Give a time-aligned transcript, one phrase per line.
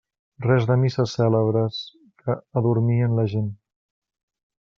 [0.43, 1.77] Res de misses cèlebres,
[2.23, 3.53] que adormien la gent.